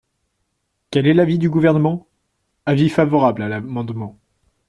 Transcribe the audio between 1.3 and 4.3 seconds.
du Gouvernement? Avis favorable à l’amendement.